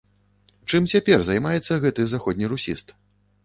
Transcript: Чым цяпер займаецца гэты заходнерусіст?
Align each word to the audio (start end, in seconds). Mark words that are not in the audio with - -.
Чым 0.69 0.87
цяпер 0.93 1.25
займаецца 1.29 1.79
гэты 1.87 2.01
заходнерусіст? 2.17 2.87